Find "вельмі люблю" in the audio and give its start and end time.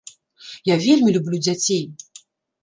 0.85-1.41